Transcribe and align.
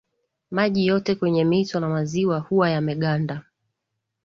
maji 0.51 0.85
yote 0.87 1.15
kwenye 1.15 1.45
mito 1.45 1.79
na 1.79 1.89
maziwa 1.89 2.39
huwa 2.39 2.69
yameganda 2.69 3.43